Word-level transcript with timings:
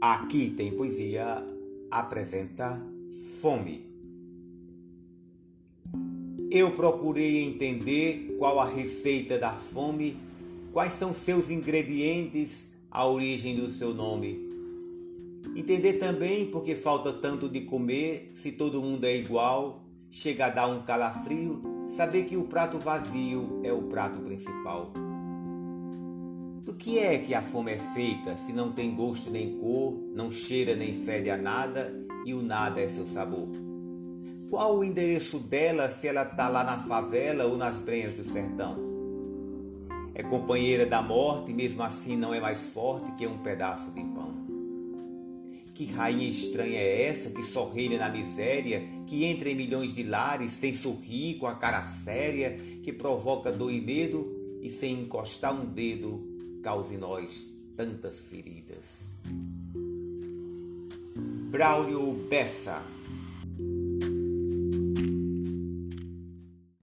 Aqui 0.00 0.50
tem 0.50 0.70
poesia 0.70 1.44
apresenta 1.90 2.80
fome. 3.40 3.84
Eu 6.52 6.70
procurei 6.70 7.42
entender 7.42 8.36
qual 8.38 8.60
a 8.60 8.64
receita 8.64 9.36
da 9.36 9.50
fome, 9.50 10.16
quais 10.72 10.92
são 10.92 11.12
seus 11.12 11.50
ingredientes, 11.50 12.64
a 12.88 13.04
origem 13.08 13.56
do 13.56 13.68
seu 13.72 13.92
nome. 13.92 14.48
Entender 15.56 15.94
também 15.94 16.46
porque 16.46 16.76
falta 16.76 17.12
tanto 17.12 17.48
de 17.48 17.62
comer, 17.62 18.30
se 18.36 18.52
todo 18.52 18.80
mundo 18.80 19.04
é 19.04 19.16
igual, 19.16 19.82
chega 20.08 20.46
a 20.46 20.50
dar 20.50 20.68
um 20.68 20.84
calafrio, 20.84 21.60
saber 21.88 22.24
que 22.24 22.36
o 22.36 22.44
prato 22.44 22.78
vazio 22.78 23.60
é 23.64 23.72
o 23.72 23.82
prato 23.82 24.20
principal. 24.20 24.92
Que 26.78 27.00
é 27.00 27.18
que 27.18 27.34
a 27.34 27.42
fome 27.42 27.72
é 27.72 27.78
feita 27.92 28.36
se 28.36 28.52
não 28.52 28.70
tem 28.70 28.94
gosto 28.94 29.30
nem 29.30 29.58
cor, 29.58 29.98
não 30.14 30.30
cheira 30.30 30.76
nem 30.76 30.94
fede 30.94 31.28
a 31.28 31.36
nada 31.36 31.92
e 32.24 32.32
o 32.32 32.40
nada 32.40 32.80
é 32.80 32.88
seu 32.88 33.04
sabor? 33.04 33.48
Qual 34.48 34.78
o 34.78 34.84
endereço 34.84 35.40
dela 35.40 35.90
se 35.90 36.06
ela 36.06 36.24
tá 36.24 36.48
lá 36.48 36.62
na 36.62 36.78
favela 36.78 37.46
ou 37.46 37.56
nas 37.56 37.80
brenhas 37.80 38.14
do 38.14 38.24
sertão? 38.24 38.76
É 40.14 40.22
companheira 40.22 40.86
da 40.86 41.02
morte, 41.02 41.52
mesmo 41.52 41.82
assim 41.82 42.16
não 42.16 42.32
é 42.32 42.40
mais 42.40 42.60
forte 42.66 43.10
que 43.16 43.26
um 43.26 43.38
pedaço 43.38 43.90
de 43.90 44.02
pão. 44.04 44.32
Que 45.74 45.84
rainha 45.84 46.28
estranha 46.28 46.78
é 46.78 47.06
essa 47.06 47.30
que 47.30 47.42
só 47.42 47.68
reina 47.68 47.98
na 47.98 48.08
miséria, 48.08 48.88
que 49.04 49.24
entra 49.24 49.50
em 49.50 49.56
milhões 49.56 49.92
de 49.92 50.04
lares 50.04 50.52
sem 50.52 50.72
sorrir, 50.72 51.38
com 51.38 51.46
a 51.46 51.56
cara 51.56 51.82
séria, 51.82 52.56
que 52.84 52.92
provoca 52.92 53.50
dor 53.50 53.72
e 53.72 53.80
medo 53.80 54.60
e 54.62 54.70
sem 54.70 55.02
encostar 55.02 55.52
um 55.52 55.66
dedo 55.66 56.37
cause 56.68 56.94
em 56.94 56.98
nós 56.98 57.50
tantas 57.78 58.18
feridas. 58.26 59.04
Braulio 61.50 62.12
Bessa 62.28 62.82